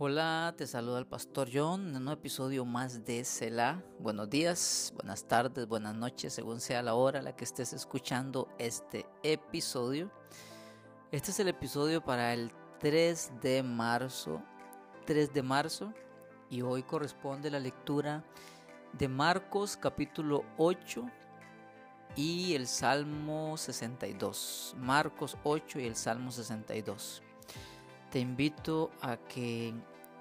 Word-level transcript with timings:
Hola, 0.00 0.54
te 0.56 0.68
saluda 0.68 1.00
el 1.00 1.08
pastor 1.08 1.48
John 1.52 1.96
en 1.96 2.06
un 2.06 2.12
episodio 2.12 2.64
más 2.64 3.04
de 3.04 3.24
Selah. 3.24 3.82
Buenos 3.98 4.30
días, 4.30 4.92
buenas 4.94 5.26
tardes, 5.26 5.66
buenas 5.66 5.96
noches, 5.96 6.32
según 6.32 6.60
sea 6.60 6.82
la 6.82 6.94
hora 6.94 7.18
a 7.18 7.22
la 7.22 7.34
que 7.34 7.42
estés 7.42 7.72
escuchando 7.72 8.46
este 8.60 9.06
episodio. 9.24 10.08
Este 11.10 11.32
es 11.32 11.40
el 11.40 11.48
episodio 11.48 12.00
para 12.00 12.32
el 12.32 12.52
3 12.78 13.40
de 13.42 13.64
marzo, 13.64 14.40
3 15.04 15.34
de 15.34 15.42
marzo, 15.42 15.92
y 16.48 16.62
hoy 16.62 16.84
corresponde 16.84 17.50
la 17.50 17.58
lectura 17.58 18.22
de 18.92 19.08
Marcos 19.08 19.76
capítulo 19.76 20.44
8 20.58 21.10
y 22.14 22.54
el 22.54 22.68
Salmo 22.68 23.56
62. 23.56 24.76
Marcos 24.78 25.36
8 25.42 25.80
y 25.80 25.86
el 25.86 25.96
Salmo 25.96 26.30
62 26.30 27.24
te 28.10 28.20
invito 28.20 28.90
a 29.02 29.16
que 29.16 29.74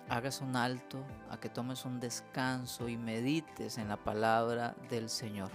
hagas 0.09 0.41
un 0.41 0.55
alto, 0.55 1.03
a 1.29 1.39
que 1.39 1.49
tomes 1.49 1.85
un 1.85 1.99
descanso 1.99 2.89
y 2.89 2.97
medites 2.97 3.77
en 3.77 3.87
la 3.87 3.97
palabra 3.97 4.75
del 4.89 5.09
Señor. 5.09 5.51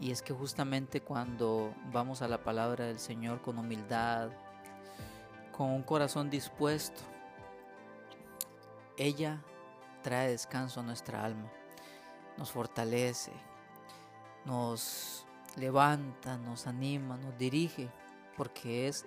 Y 0.00 0.10
es 0.10 0.22
que 0.22 0.34
justamente 0.34 1.00
cuando 1.00 1.74
vamos 1.92 2.22
a 2.22 2.28
la 2.28 2.42
palabra 2.42 2.84
del 2.84 2.98
Señor 2.98 3.40
con 3.40 3.58
humildad, 3.58 4.30
con 5.56 5.70
un 5.70 5.82
corazón 5.82 6.28
dispuesto, 6.28 7.00
ella 8.98 9.42
trae 10.02 10.30
descanso 10.30 10.80
a 10.80 10.82
nuestra 10.82 11.24
alma, 11.24 11.50
nos 12.36 12.50
fortalece, 12.50 13.32
nos 14.44 15.26
levanta, 15.56 16.36
nos 16.38 16.66
anima, 16.66 17.16
nos 17.16 17.36
dirige, 17.38 17.88
porque 18.36 18.88
es 18.88 19.06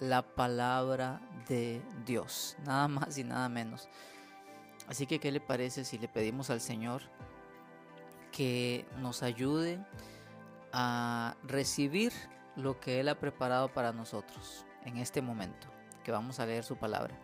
la 0.00 0.22
palabra 0.22 1.20
de 1.48 1.82
Dios, 2.06 2.56
nada 2.64 2.88
más 2.88 3.18
y 3.18 3.24
nada 3.24 3.48
menos. 3.48 3.88
Así 4.88 5.06
que, 5.06 5.20
¿qué 5.20 5.30
le 5.30 5.40
parece 5.40 5.84
si 5.84 5.98
le 5.98 6.08
pedimos 6.08 6.50
al 6.50 6.60
Señor 6.60 7.02
que 8.32 8.86
nos 8.98 9.22
ayude 9.22 9.78
a 10.72 11.36
recibir 11.44 12.12
lo 12.56 12.80
que 12.80 13.00
Él 13.00 13.08
ha 13.08 13.20
preparado 13.20 13.72
para 13.72 13.92
nosotros 13.92 14.64
en 14.84 14.96
este 14.96 15.20
momento, 15.22 15.68
que 16.02 16.12
vamos 16.12 16.40
a 16.40 16.46
leer 16.46 16.64
su 16.64 16.76
palabra? 16.76 17.14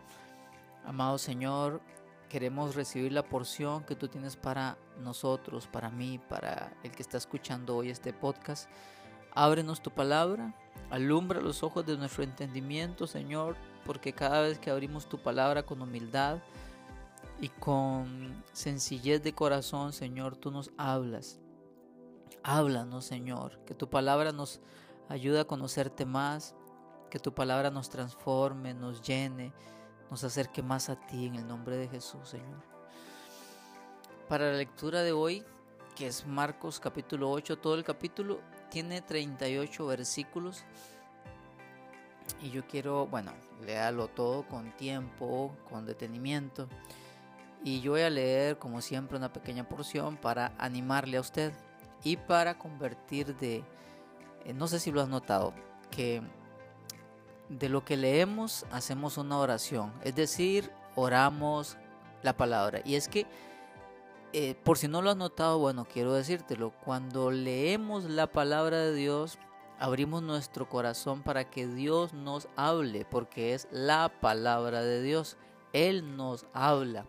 Amado 0.85 1.19
Señor, 1.19 1.81
queremos 2.29 2.75
recibir 2.75 3.11
la 3.13 3.25
porción 3.25 3.85
que 3.85 3.97
tú 3.97 4.09
tienes 4.09 4.37
para 4.37 4.77
nosotros, 5.01 5.67
para 5.67 5.91
mí, 5.91 6.21
para 6.29 6.73
el 6.83 6.93
que 6.93 7.03
está 7.03 7.17
escuchando 7.17 7.77
hoy 7.77 7.91
este 7.91 8.13
podcast. 8.13 8.69
Ábrenos 9.33 9.83
tu 9.83 9.91
palabra 9.91 10.55
Alumbra 10.91 11.41
los 11.41 11.63
ojos 11.63 11.85
de 11.85 11.97
nuestro 11.97 12.23
entendimiento, 12.23 13.07
Señor, 13.07 13.57
porque 13.85 14.13
cada 14.13 14.41
vez 14.41 14.59
que 14.59 14.71
abrimos 14.71 15.09
tu 15.09 15.19
palabra 15.19 15.65
con 15.65 15.83
humildad 15.83 16.39
y 17.41 17.49
con 17.49 18.43
sencillez 18.53 19.23
de 19.23 19.35
corazón, 19.35 19.93
Señor, 19.93 20.37
tú 20.37 20.51
nos 20.51 20.71
hablas. 20.77 21.41
Háblanos, 22.43 23.05
Señor, 23.05 23.59
que 23.65 23.75
tu 23.75 23.91
palabra 23.91 24.31
nos 24.31 24.61
ayude 25.09 25.41
a 25.41 25.47
conocerte 25.47 26.07
más, 26.07 26.55
que 27.11 27.19
tu 27.19 27.35
palabra 27.35 27.71
nos 27.71 27.91
transforme, 27.91 28.73
nos 28.73 29.03
llene, 29.03 29.53
nos 30.11 30.23
acerque 30.23 30.63
más 30.63 30.89
a 30.89 30.97
ti 30.97 31.27
en 31.27 31.35
el 31.35 31.47
nombre 31.47 31.77
de 31.77 31.89
Jesús, 31.89 32.29
Señor. 32.29 32.63
Para 34.29 34.53
la 34.53 34.59
lectura 34.59 35.03
de 35.03 35.13
hoy, 35.13 35.45
que 35.97 36.07
es 36.07 36.27
Marcos 36.27 36.79
capítulo 36.79 37.31
8, 37.31 37.59
todo 37.59 37.75
el 37.75 37.85
capítulo 37.85 38.41
tiene 38.71 39.03
38 39.03 39.87
versículos 39.87 40.65
y 42.43 42.51
yo 42.51 42.67
quiero, 42.67 43.07
bueno, 43.07 43.33
léalo 43.65 44.09
todo 44.09 44.47
con 44.47 44.77
tiempo, 44.77 45.55
con 45.71 45.87
detenimiento. 45.87 46.69
Y 47.65 47.81
yo 47.81 47.93
voy 47.93 48.03
a 48.03 48.11
leer, 48.11 48.59
como 48.59 48.81
siempre, 48.81 49.17
una 49.17 49.33
pequeña 49.33 49.69
porción 49.69 50.17
para 50.17 50.53
animarle 50.59 51.17
a 51.17 51.21
usted 51.21 51.53
y 52.05 52.17
para 52.17 52.59
convertir 52.59 53.37
de, 53.37 53.65
eh, 54.45 54.53
no 54.53 54.69
sé 54.69 54.79
si 54.79 54.93
lo 54.93 55.01
has 55.01 55.09
notado, 55.09 55.55
que 55.91 56.23
de 57.49 57.69
lo 57.69 57.85
que 57.85 57.97
leemos 57.97 58.67
hacemos 58.71 59.19
una 59.19 59.39
oración, 59.39 59.93
es 60.03 60.15
decir, 60.15 60.71
oramos 60.95 61.77
la 62.23 62.37
palabra. 62.37 62.81
Y 62.85 62.97
es 62.97 63.09
que 63.09 63.27
eh, 64.39 64.55
por 64.55 64.77
si 64.77 64.87
no 64.87 65.01
lo 65.01 65.09
has 65.09 65.17
notado, 65.17 65.59
bueno, 65.59 65.87
quiero 65.91 66.13
decírtelo, 66.13 66.75
cuando 66.85 67.31
leemos 67.31 68.05
la 68.05 68.27
palabra 68.27 68.77
de 68.77 68.93
Dios, 68.93 69.39
abrimos 69.79 70.23
nuestro 70.23 70.69
corazón 70.69 71.23
para 71.23 71.49
que 71.49 71.67
Dios 71.67 72.13
nos 72.13 72.47
hable, 72.55 73.07
porque 73.07 73.55
es 73.55 73.67
la 73.71 74.13
palabra 74.21 74.83
de 74.83 75.01
Dios. 75.01 75.39
Él 75.73 76.19
nos 76.19 76.45
habla. 76.53 77.07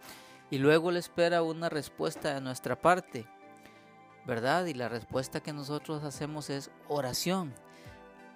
Y 0.50 0.60
luego 0.60 0.90
le 0.90 1.00
espera 1.00 1.44
una 1.44 1.68
respuesta 1.68 2.34
de 2.34 2.40
nuestra 2.40 2.80
parte, 2.80 3.28
¿verdad? 4.26 4.66
Y 4.68 4.74
la 4.74 4.88
respuesta 4.88 5.42
que 5.42 5.52
nosotros 5.52 6.06
hacemos 6.06 6.50
es 6.50 6.72
oración. 6.88 7.54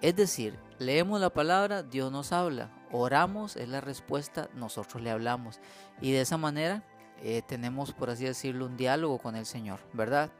Es 0.02 0.16
decir, 0.16 0.58
leemos 0.78 1.18
la 1.18 1.30
palabra, 1.30 1.82
Dios 1.82 2.12
nos 2.12 2.30
habla. 2.30 2.70
Oramos, 2.90 3.56
es 3.56 3.70
la 3.70 3.80
respuesta, 3.80 4.50
nosotros 4.52 5.02
le 5.02 5.10
hablamos. 5.10 5.60
Y 6.02 6.12
de 6.12 6.20
esa 6.20 6.36
manera 6.36 6.84
eh, 7.22 7.42
tenemos, 7.46 7.92
por 7.92 8.10
así 8.10 8.24
decirlo, 8.24 8.66
un 8.66 8.76
diálogo 8.76 9.18
con 9.18 9.36
el 9.36 9.46
Señor, 9.46 9.78
¿verdad? 9.92 10.30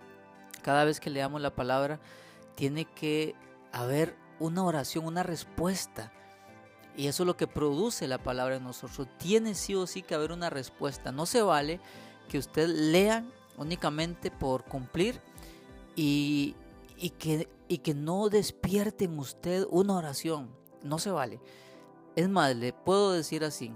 Cada 0.63 0.85
vez 0.85 0.99
que 0.99 1.11
leamos 1.11 1.41
la 1.41 1.55
palabra, 1.55 2.01
tiene 2.57 2.85
que 2.85 3.37
haber 3.73 4.17
una 4.41 4.65
oración, 4.65 5.07
una 5.07 5.23
respuesta. 5.23 6.13
Y 6.97 7.07
eso 7.07 7.23
es 7.23 7.27
lo 7.27 7.37
que 7.37 7.47
produce 7.47 8.07
la 8.09 8.19
palabra 8.19 8.57
en 8.57 8.65
nosotros. 8.65 9.09
Tiene 9.19 9.55
sí 9.55 9.75
o 9.75 9.87
sí 9.87 10.03
que 10.03 10.15
haber 10.15 10.33
una 10.33 10.51
respuesta. 10.51 11.13
No 11.13 11.25
se 11.25 11.41
vale 11.41 11.81
que 12.29 12.39
usted 12.39 12.69
lea 12.69 13.25
únicamente 13.57 14.31
por 14.31 14.65
cumplir 14.65 15.21
y, 15.95 16.57
y, 16.97 17.11
que, 17.11 17.49
y 17.69 17.79
que 17.79 17.95
no 17.95 18.29
despierte 18.29 19.05
en 19.05 19.19
usted 19.19 19.67
una 19.71 19.95
oración. 19.95 20.51
No 20.83 20.99
se 20.99 21.11
vale. 21.11 21.41
Es 22.17 22.29
más, 22.29 22.57
le 22.57 22.73
puedo 22.73 23.13
decir 23.13 23.45
así, 23.45 23.73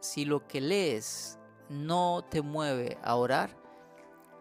si 0.00 0.24
lo 0.24 0.46
que 0.46 0.60
lees 0.60 1.37
no 1.68 2.24
te 2.28 2.42
mueve 2.42 2.98
a 3.02 3.14
orar, 3.16 3.50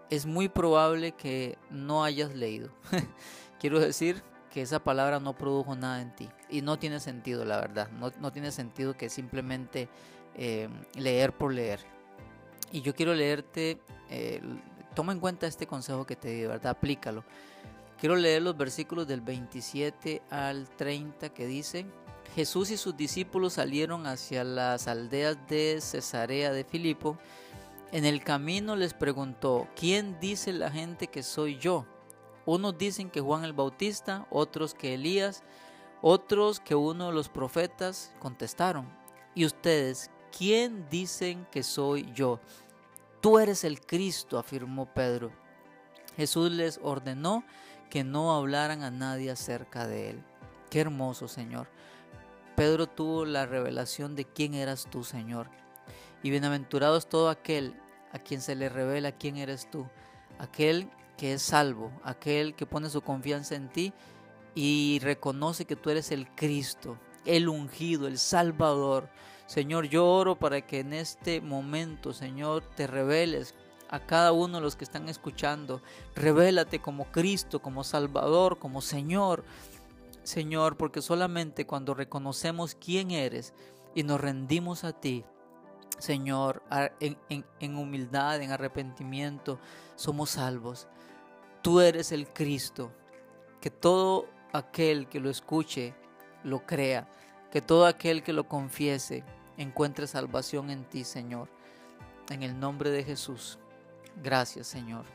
es 0.10 0.26
muy 0.26 0.50
probable 0.50 1.12
que 1.12 1.58
no 1.70 2.04
hayas 2.04 2.36
leído. 2.36 2.70
Quiero 3.60 3.80
decir 3.80 4.24
que 4.52 4.62
esa 4.62 4.80
palabra 4.80 5.20
no 5.20 5.38
produjo 5.38 5.76
nada 5.76 6.02
en 6.02 6.16
ti 6.16 6.30
y 6.50 6.62
no 6.62 6.80
tiene 6.80 7.00
sentido, 7.00 7.44
la 7.46 7.60
verdad. 7.60 7.90
No, 7.92 8.32
tiene 8.32 8.52
sentido 8.52 8.96
que 8.96 9.10
simplemente 9.10 9.90
eh, 10.36 10.70
leer 10.96 11.34
por 11.34 11.54
leer. 11.54 11.80
Y 12.72 12.82
yo 12.82 12.94
quiero 12.94 13.14
leerte, 13.14 13.80
toma 14.94 15.14
en 15.14 15.20
cuenta 15.20 15.48
este 15.48 15.68
consejo 15.68 16.06
que 16.06 16.16
te 16.16 16.30
di, 16.30 16.46
¿verdad? 16.46 16.72
Aplícalo. 16.72 17.24
Quiero 18.00 18.16
leer 18.16 18.44
los 18.44 18.56
versículos 18.56 19.08
del 19.08 19.22
27 19.22 20.22
al 20.30 20.70
30 20.70 21.30
que 21.30 21.48
dicen, 21.48 21.92
Jesús 22.38 22.70
y 22.70 22.78
sus 22.78 22.96
discípulos 22.96 23.54
salieron 23.54 24.06
hacia 24.06 24.44
las 24.44 24.88
aldeas 24.88 25.40
de 25.48 25.82
Cesarea 25.82 26.52
de 26.52 26.64
Filipo. 26.64 27.18
En 27.92 28.06
el 28.06 28.24
camino 28.24 28.76
les 28.76 28.94
preguntó, 28.94 29.68
¿quién 29.76 30.20
dice 30.20 30.54
la 30.54 30.70
gente 30.70 31.08
que 31.08 31.24
soy 31.24 31.58
yo? 31.58 31.88
Unos 32.46 32.78
dicen 32.78 33.10
que 33.10 33.22
Juan 33.22 33.44
el 33.44 33.54
Bautista, 33.54 34.28
otros 34.30 34.76
que 34.76 34.94
Elías, 34.94 35.42
otros 36.04 36.60
que 36.60 36.76
uno 36.76 37.08
de 37.08 37.14
los 37.14 37.28
profetas 37.28 38.14
contestaron. 38.20 38.88
¿Y 39.34 39.44
ustedes 39.44 40.12
quién 40.38 40.88
dicen 40.92 41.48
que 41.50 41.64
soy 41.64 42.08
yo? 42.14 42.40
Tú 43.20 43.40
eres 43.40 43.64
el 43.64 43.82
Cristo, 43.82 44.38
afirmó 44.38 44.86
Pedro. 44.86 45.32
Jesús 46.16 46.52
les 46.52 46.80
ordenó 46.84 47.44
que 47.90 48.04
no 48.04 48.36
hablaran 48.36 48.84
a 48.84 48.92
nadie 48.92 49.32
acerca 49.32 49.88
de 49.88 50.12
él. 50.12 50.24
Qué 50.70 50.82
hermoso, 50.82 51.28
Señor. 51.28 51.68
Pedro 52.58 52.88
tuvo 52.88 53.24
la 53.24 53.46
revelación 53.46 54.16
de 54.16 54.26
quién 54.26 54.56
eras 54.56 54.88
tú, 54.90 55.04
Señor. 55.04 55.48
Y 56.24 56.32
bienaventurado 56.32 56.98
es 56.98 57.08
todo 57.08 57.30
aquel 57.30 57.76
a 58.12 58.18
quien 58.18 58.42
se 58.42 58.56
le 58.56 58.68
revela 58.68 59.12
quién 59.12 59.38
eres 59.38 59.70
tú, 59.70 59.86
aquel 60.40 60.90
que 61.18 61.34
es 61.34 61.44
salvo, 61.44 61.92
aquel 62.04 62.56
que 62.56 62.66
pone 62.66 62.90
su 62.90 63.02
confianza 63.02 63.54
en 63.54 63.70
ti 63.70 63.94
y 64.56 64.98
reconoce 65.04 65.66
que 65.66 65.76
tú 65.76 65.92
eres 65.92 66.10
el 66.10 66.28
Cristo, 66.34 66.98
el 67.26 67.48
ungido, 67.48 68.08
el 68.08 68.18
Salvador. 68.18 69.08
Señor, 69.46 69.86
yo 69.86 70.08
oro 70.08 70.36
para 70.36 70.66
que 70.66 70.80
en 70.80 70.94
este 70.94 71.42
momento, 71.42 72.12
Señor, 72.12 72.64
te 72.76 72.88
reveles 72.88 73.54
a 73.88 74.00
cada 74.00 74.32
uno 74.32 74.58
de 74.58 74.64
los 74.64 74.76
que 74.76 74.84
están 74.84 75.10
escuchando. 75.10 75.84
Revélate 76.16 76.80
como 76.80 77.06
Cristo, 77.12 77.62
como 77.62 77.84
Salvador, 77.84 78.58
como 78.58 78.82
Señor. 78.82 79.44
Señor, 80.28 80.76
porque 80.76 81.02
solamente 81.02 81.66
cuando 81.66 81.94
reconocemos 81.94 82.76
quién 82.76 83.12
eres 83.12 83.54
y 83.96 84.04
nos 84.04 84.20
rendimos 84.20 84.84
a 84.84 84.92
ti, 84.92 85.24
Señor, 86.00 86.64
en, 87.00 87.76
humildad, 87.78 88.42
en 88.42 88.52
arrepentimiento, 88.52 89.58
somos 89.96 90.32
salvos. 90.32 90.90
Tú 91.62 91.80
eres 91.80 92.12
el 92.12 92.28
Cristo. 92.28 92.92
Que 93.62 93.70
todo 93.70 94.28
aquel 94.52 95.08
que 95.08 95.22
lo 95.22 95.30
escuche 95.30 95.96
lo 96.44 96.66
crea. 96.66 97.10
Que 97.50 97.62
todo 97.62 97.86
aquel 97.86 98.22
que 98.22 98.34
lo 98.34 98.50
confiese 98.50 99.24
encuentre 99.56 100.08
salvación 100.08 100.72
en 100.72 100.84
ti, 100.84 101.06
Señor. 101.06 101.48
En 102.30 102.44
el 102.44 102.60
nombre 102.60 102.90
de 102.90 103.06
Jesús. 103.06 103.60
Gracias, 104.22 104.68
Señor. 104.68 105.06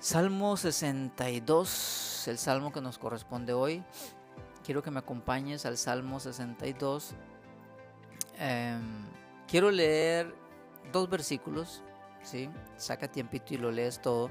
Salmo 0.00 0.56
62, 0.56 2.13
el 2.28 2.38
salmo 2.38 2.72
que 2.72 2.80
nos 2.80 2.98
corresponde 2.98 3.52
hoy. 3.52 3.82
Quiero 4.64 4.82
que 4.82 4.90
me 4.90 5.00
acompañes 5.00 5.66
al 5.66 5.76
Salmo 5.76 6.20
62. 6.20 7.14
Em, 8.38 9.04
quiero 9.46 9.70
leer 9.70 10.34
dos 10.92 11.08
versículos, 11.08 11.82
¿sí? 12.22 12.48
Saca 12.76 13.08
tiempito 13.08 13.54
y 13.54 13.58
lo 13.58 13.70
lees 13.70 14.00
todo. 14.00 14.30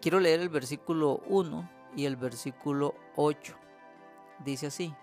Quiero 0.00 0.20
leer 0.20 0.40
el 0.40 0.50
versículo 0.50 1.22
1 1.28 1.70
y 1.96 2.04
el 2.04 2.16
versículo 2.16 2.94
8. 3.16 3.56
Dice 4.44 4.66
así, 4.66 4.94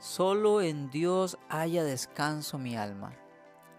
solo 0.00 0.60
en 0.60 0.90
Dios 0.90 1.38
haya 1.48 1.84
descanso 1.84 2.58
mi 2.58 2.76
alma, 2.76 3.12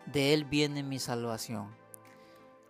de 0.05 0.33
Él 0.33 0.45
viene 0.45 0.83
mi 0.83 0.99
salvación. 0.99 1.75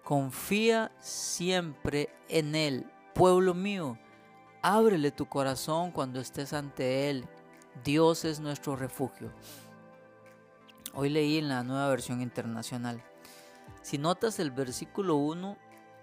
Confía 0.03 0.91
siempre 0.99 2.09
en 2.29 2.55
Él, 2.55 2.91
pueblo 3.13 3.53
mío, 3.53 3.99
ábrele 4.63 5.11
tu 5.11 5.27
corazón 5.27 5.91
cuando 5.91 6.19
estés 6.19 6.53
ante 6.53 7.09
Él. 7.09 7.27
Dios 7.83 8.25
es 8.25 8.39
nuestro 8.39 8.75
refugio. 8.75 9.31
Hoy 10.95 11.09
leí 11.09 11.37
en 11.37 11.49
la 11.49 11.63
nueva 11.63 11.89
versión 11.89 12.21
internacional. 12.21 13.03
Si 13.81 13.97
notas 13.97 14.39
el 14.39 14.51
versículo 14.51 15.17
1 15.17 15.57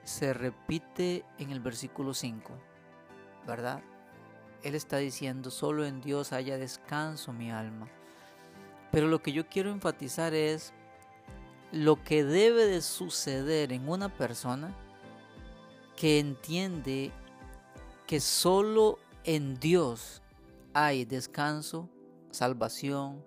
se 0.04 0.34
repite 0.34 1.24
en 1.38 1.50
el 1.50 1.60
versículo 1.60 2.12
5, 2.12 2.52
¿verdad? 3.46 3.82
Él 4.62 4.74
está 4.74 4.98
diciendo, 4.98 5.50
solo 5.50 5.86
en 5.86 6.02
Dios 6.02 6.32
haya 6.32 6.58
descanso 6.58 7.32
mi 7.32 7.50
alma. 7.50 7.88
Pero 8.92 9.08
lo 9.08 9.22
que 9.22 9.32
yo 9.32 9.48
quiero 9.48 9.70
enfatizar 9.70 10.34
es 10.34 10.74
lo 11.72 12.02
que 12.02 12.24
debe 12.24 12.66
de 12.66 12.82
suceder 12.82 13.72
en 13.72 13.88
una 13.88 14.14
persona 14.14 14.74
que 15.96 16.18
entiende 16.18 17.10
que 18.10 18.18
solo 18.18 18.98
en 19.22 19.54
Dios 19.60 20.20
hay 20.74 21.04
descanso, 21.04 21.88
salvación, 22.32 23.24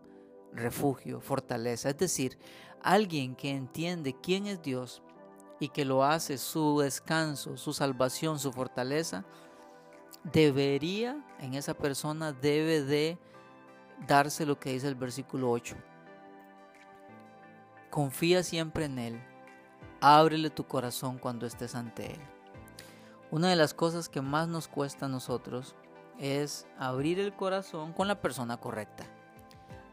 refugio, 0.52 1.22
fortaleza. 1.22 1.92
Es 1.92 1.98
decir, 1.98 2.38
alguien 2.82 3.34
que 3.34 3.52
entiende 3.52 4.14
quién 4.22 4.46
es 4.46 4.62
Dios 4.62 5.02
y 5.62 5.70
que 5.70 5.86
lo 5.86 6.04
hace 6.04 6.38
su 6.38 6.82
descanso, 6.82 7.56
su 7.56 7.72
salvación, 7.72 8.40
su 8.40 8.52
fortaleza, 8.52 9.24
debería, 10.26 11.26
en 11.40 11.54
esa 11.54 11.76
persona 11.76 12.34
debe 12.34 12.84
de 12.84 13.18
darse 14.06 14.46
lo 14.46 14.60
que 14.60 14.74
dice 14.74 14.90
el 14.90 14.96
versículo 14.96 15.50
8. 15.50 15.78
Confía 17.90 18.44
siempre 18.44 18.84
en 18.84 19.00
Él. 19.00 19.24
Ábrele 20.02 20.50
tu 20.50 20.68
corazón 20.68 21.20
cuando 21.20 21.46
estés 21.46 21.74
ante 21.74 22.16
Él. 22.16 22.33
Una 23.34 23.50
de 23.50 23.56
las 23.56 23.74
cosas 23.74 24.10
que 24.10 24.22
más 24.22 24.48
nos 24.48 24.68
cuesta 24.68 25.08
a 25.08 25.10
nosotros 25.10 25.74
es 26.20 26.68
abrir 26.78 27.20
el 27.20 27.34
corazón 27.36 27.92
con 27.92 28.08
la 28.08 28.22
persona 28.22 28.58
correcta. 28.58 29.06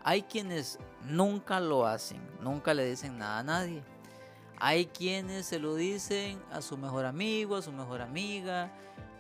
Hay 0.04 0.24
quienes 0.24 0.78
nunca 1.04 1.58
lo 1.58 1.86
hacen, 1.86 2.20
nunca 2.42 2.74
le 2.74 2.84
dicen 2.84 3.16
nada 3.16 3.38
a 3.38 3.42
nadie. 3.42 3.82
Hay 4.58 4.88
quienes 4.88 5.46
se 5.46 5.58
lo 5.58 5.74
dicen 5.74 6.38
a 6.52 6.60
su 6.60 6.76
mejor 6.76 7.06
amigo, 7.06 7.56
a 7.56 7.62
su 7.62 7.72
mejor 7.72 8.02
amiga, 8.02 8.70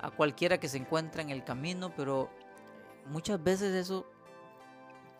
a 0.02 0.10
cualquiera 0.10 0.60
que 0.60 0.68
se 0.68 0.76
encuentra 0.76 1.22
en 1.22 1.30
el 1.30 1.42
camino, 1.42 1.90
pero 1.96 2.28
muchas 3.06 3.42
veces 3.42 3.74
eso 3.74 4.04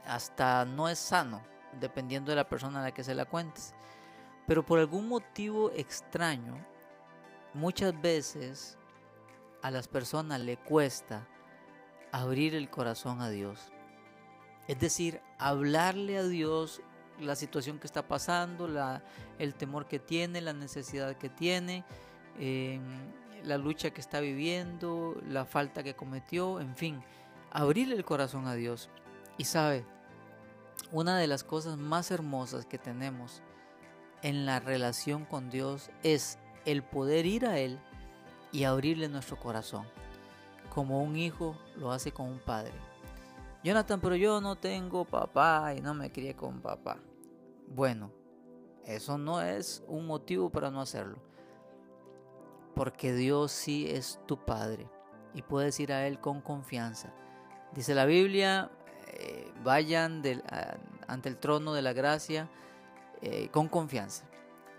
hasta 0.04 0.66
no 0.66 0.90
es 0.90 0.98
sano, 0.98 1.40
dependiendo 1.80 2.32
de 2.32 2.36
la 2.36 2.50
persona 2.50 2.80
a 2.80 2.82
la 2.82 2.92
que 2.92 3.02
se 3.02 3.14
la 3.14 3.24
cuentes. 3.24 3.72
Pero 4.46 4.62
por 4.62 4.78
algún 4.78 5.08
motivo 5.08 5.70
extraño, 5.70 6.54
muchas 7.54 7.98
veces 7.98 8.76
a 9.62 9.70
las 9.70 9.88
personas 9.88 10.40
le 10.40 10.56
cuesta 10.56 11.26
abrir 12.12 12.54
el 12.54 12.70
corazón 12.70 13.20
a 13.20 13.30
Dios. 13.30 13.72
Es 14.68 14.78
decir, 14.78 15.20
hablarle 15.38 16.18
a 16.18 16.24
Dios 16.24 16.82
la 17.18 17.36
situación 17.36 17.78
que 17.78 17.86
está 17.86 18.06
pasando, 18.06 18.68
la, 18.68 19.02
el 19.38 19.54
temor 19.54 19.86
que 19.86 19.98
tiene, 19.98 20.40
la 20.40 20.52
necesidad 20.52 21.16
que 21.16 21.28
tiene, 21.28 21.84
em, 22.38 22.82
la 23.44 23.58
lucha 23.58 23.90
que 23.90 24.00
está 24.00 24.20
viviendo, 24.20 25.20
la 25.28 25.44
falta 25.44 25.82
que 25.82 25.94
cometió, 25.94 26.60
en 26.60 26.74
fin, 26.74 27.02
abrirle 27.50 27.94
el 27.96 28.04
corazón 28.04 28.46
a 28.46 28.54
Dios. 28.54 28.88
Y 29.38 29.44
sabe, 29.44 29.84
una 30.92 31.18
de 31.18 31.26
las 31.26 31.44
cosas 31.44 31.76
más 31.76 32.10
hermosas 32.10 32.66
que 32.66 32.78
tenemos 32.78 33.42
en 34.22 34.46
la 34.46 34.60
relación 34.60 35.24
con 35.24 35.50
Dios 35.50 35.90
es 36.02 36.38
el 36.64 36.82
poder 36.82 37.26
ir 37.26 37.46
a 37.46 37.58
Él 37.58 37.80
y 38.52 38.64
abrirle 38.64 39.08
nuestro 39.08 39.38
corazón, 39.38 39.86
como 40.74 41.02
un 41.02 41.16
hijo 41.16 41.56
lo 41.76 41.92
hace 41.92 42.12
con 42.12 42.26
un 42.26 42.38
padre. 42.38 42.74
Jonathan, 43.62 44.00
pero 44.00 44.16
yo 44.16 44.40
no 44.40 44.56
tengo 44.56 45.04
papá 45.04 45.74
y 45.74 45.80
no 45.80 45.94
me 45.94 46.10
crié 46.10 46.34
con 46.34 46.60
papá. 46.60 46.98
Bueno, 47.68 48.10
eso 48.84 49.18
no 49.18 49.42
es 49.42 49.84
un 49.86 50.06
motivo 50.06 50.50
para 50.50 50.70
no 50.70 50.80
hacerlo 50.80 51.30
porque 52.74 53.12
Dios 53.12 53.52
sí 53.52 53.88
es 53.90 54.20
tu 54.26 54.38
Padre 54.38 54.88
y 55.34 55.42
puedes 55.42 55.78
ir 55.80 55.92
a 55.92 56.06
Él 56.06 56.18
con 56.18 56.40
confianza. 56.40 57.12
Dice 57.74 57.94
la 57.94 58.06
Biblia, 58.06 58.70
eh, 59.06 59.52
vayan 59.62 60.22
ante 61.06 61.28
el 61.28 61.36
trono 61.36 61.74
de 61.74 61.82
la 61.82 61.92
gracia 61.92 62.48
eh, 63.20 63.48
con 63.50 63.68
confianza. 63.68 64.24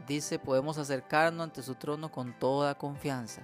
Dice, 0.07 0.39
podemos 0.39 0.79
acercarnos 0.79 1.43
ante 1.43 1.61
su 1.61 1.75
trono 1.75 2.11
con 2.11 2.37
toda 2.39 2.75
confianza. 2.75 3.43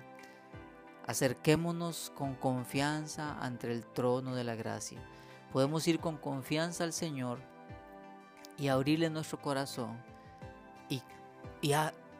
Acerquémonos 1.07 2.11
con 2.15 2.35
confianza 2.35 3.37
ante 3.41 3.71
el 3.71 3.85
trono 3.85 4.35
de 4.35 4.43
la 4.43 4.55
gracia. 4.55 4.99
Podemos 5.51 5.87
ir 5.87 5.99
con 5.99 6.17
confianza 6.17 6.83
al 6.83 6.93
Señor 6.93 7.39
y 8.57 8.67
abrirle 8.67 9.09
nuestro 9.09 9.41
corazón 9.41 9.97
y, 10.89 11.01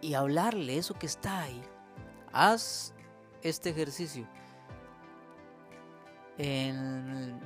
y 0.01 0.13
hablarle 0.13 0.77
eso 0.77 0.93
que 0.93 1.05
está 1.05 1.41
ahí 1.41 1.61
haz 2.37 2.93
este 3.41 3.69
ejercicio. 3.69 4.27
En, 6.37 7.39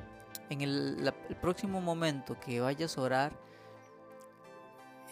el, 0.49 1.13
próximo 1.39 1.79
momento 1.79 2.37
que 2.39 2.59
vayas 2.59 2.97
a 2.97 3.01
orar, 3.01 3.31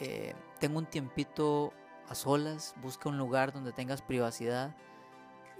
eh, 0.02 0.34
tenga 0.60 0.80
un 0.80 0.86
tiempito 0.86 1.74
a 2.10 2.16
solas, 2.16 2.76
busca 2.82 3.08
un 3.08 3.18
lugar 3.18 3.54
donde 3.54 3.72
tengas 3.72 4.02
privacidad 4.02 4.76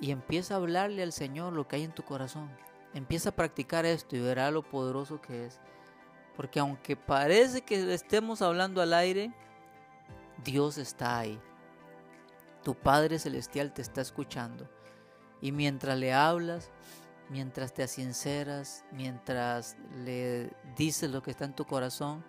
y 0.02 0.12
empieza 0.12 0.54
a 0.54 0.58
hablarle 0.58 1.04
al 1.04 1.12
Señor 1.12 1.54
lo 1.54 1.68
que 1.68 1.78
hay 1.78 1.84
en 1.84 1.94
tu 1.94 2.04
corazón. 2.04 2.50
Empieza 2.94 3.30
a 3.30 3.36
practicar 3.36 3.86
esto 3.86 4.16
y 4.16 4.20
verá 4.20 4.50
lo 4.52 4.64
poderoso 4.64 5.22
que 5.22 5.46
es. 5.46 5.60
Porque 6.36 6.60
aunque 6.60 6.96
parece 6.96 7.62
que 7.62 7.94
estemos 7.94 8.42
hablando 8.42 8.82
al 8.82 8.94
aire, 8.94 9.34
Dios 10.44 10.78
está 10.78 11.20
ahí. 11.20 11.40
Tu 12.64 12.76
Padre 12.76 13.20
Celestial 13.20 13.74
te 13.74 13.82
está 13.82 14.02
escuchando. 14.02 14.70
Y 15.42 15.52
mientras 15.52 15.98
le 15.98 16.14
hablas, 16.14 16.72
mientras 17.30 17.74
te 17.74 17.88
sinceras, 17.88 18.84
mientras 18.92 19.78
le 20.04 20.52
dices 20.76 21.12
lo 21.12 21.22
que 21.22 21.32
está 21.32 21.46
en 21.46 21.56
tu 21.56 21.66
corazón, 21.66 22.24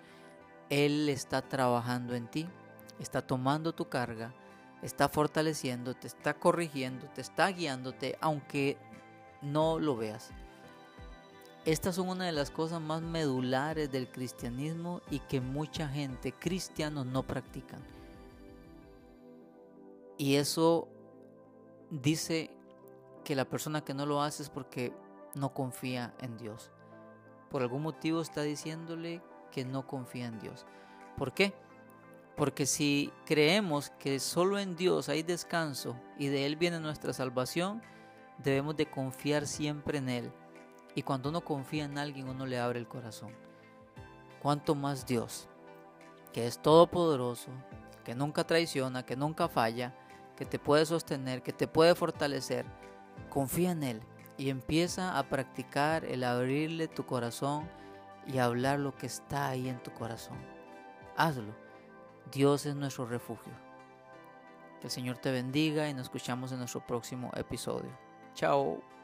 Él 0.68 1.08
está 1.08 1.42
trabajando 1.42 2.14
en 2.14 2.28
ti, 2.28 2.48
está 2.98 3.26
tomando 3.26 3.74
tu 3.74 3.88
carga, 3.88 4.34
está 4.82 5.08
fortaleciendo, 5.08 5.94
te 5.94 6.06
está 6.06 6.34
corrigiendo, 6.34 7.06
te 7.14 7.20
está 7.20 7.48
guiándote, 7.48 8.16
aunque 8.20 8.76
no 9.42 9.78
lo 9.78 9.96
veas. 9.96 10.30
Estas 11.66 11.96
son 11.96 12.08
una 12.08 12.24
de 12.24 12.32
las 12.32 12.50
cosas 12.50 12.80
más 12.80 13.02
medulares 13.02 13.92
del 13.92 14.10
cristianismo 14.10 15.02
y 15.10 15.18
que 15.20 15.40
mucha 15.40 15.88
gente, 15.88 16.32
cristianos, 16.32 17.04
no 17.04 17.22
practican. 17.22 17.80
Y 20.16 20.36
eso 20.36 20.88
dice 21.90 22.50
que 23.24 23.34
la 23.34 23.44
persona 23.44 23.82
que 23.82 23.94
no 23.94 24.06
lo 24.06 24.22
hace 24.22 24.42
es 24.42 24.48
porque 24.48 24.92
no 25.34 25.52
confía 25.52 26.14
en 26.20 26.38
Dios. 26.38 26.70
Por 27.50 27.62
algún 27.62 27.82
motivo 27.82 28.20
está 28.20 28.42
diciéndole 28.42 29.22
que 29.50 29.64
no 29.64 29.86
confía 29.86 30.26
en 30.26 30.38
Dios. 30.38 30.64
¿Por 31.16 31.34
qué? 31.34 31.52
Porque 32.40 32.64
si 32.64 33.12
creemos 33.26 33.90
que 33.98 34.18
solo 34.18 34.58
en 34.58 34.74
Dios 34.74 35.10
hay 35.10 35.22
descanso 35.22 35.94
y 36.18 36.28
de 36.28 36.46
Él 36.46 36.56
viene 36.56 36.80
nuestra 36.80 37.12
salvación, 37.12 37.82
debemos 38.38 38.78
de 38.78 38.90
confiar 38.90 39.46
siempre 39.46 39.98
en 39.98 40.08
Él. 40.08 40.32
Y 40.94 41.02
cuando 41.02 41.28
uno 41.28 41.42
confía 41.42 41.84
en 41.84 41.98
alguien, 41.98 42.30
uno 42.30 42.46
le 42.46 42.58
abre 42.58 42.78
el 42.78 42.88
corazón. 42.88 43.34
Cuanto 44.40 44.74
más 44.74 45.04
Dios, 45.04 45.50
que 46.32 46.46
es 46.46 46.62
todopoderoso, 46.62 47.50
que 48.04 48.14
nunca 48.14 48.44
traiciona, 48.44 49.04
que 49.04 49.16
nunca 49.16 49.46
falla, 49.46 49.94
que 50.34 50.46
te 50.46 50.58
puede 50.58 50.86
sostener, 50.86 51.42
que 51.42 51.52
te 51.52 51.68
puede 51.68 51.94
fortalecer, 51.94 52.64
confía 53.28 53.72
en 53.72 53.82
Él 53.82 54.00
y 54.38 54.48
empieza 54.48 55.18
a 55.18 55.28
practicar 55.28 56.06
el 56.06 56.24
abrirle 56.24 56.88
tu 56.88 57.04
corazón 57.04 57.68
y 58.26 58.38
hablar 58.38 58.80
lo 58.80 58.96
que 58.96 59.08
está 59.08 59.50
ahí 59.50 59.68
en 59.68 59.82
tu 59.82 59.92
corazón. 59.92 60.38
Hazlo. 61.18 61.59
Dios 62.30 62.66
es 62.66 62.74
nuestro 62.74 63.06
refugio. 63.06 63.52
Que 64.80 64.86
el 64.86 64.90
Señor 64.90 65.18
te 65.18 65.30
bendiga 65.30 65.88
y 65.88 65.94
nos 65.94 66.04
escuchamos 66.04 66.52
en 66.52 66.58
nuestro 66.58 66.86
próximo 66.86 67.30
episodio. 67.34 67.90
Chao. 68.34 68.99